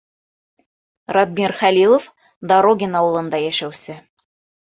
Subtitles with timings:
[1.17, 2.07] Радмир ХӘЛИЛОВ,
[2.53, 4.01] Дорогин ауылында йәшәүсе: